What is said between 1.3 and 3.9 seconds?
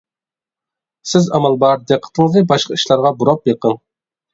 ئامال بار دىققىتىڭىزنى باشقا ئىشلارغا بۇراپ بېقىڭ.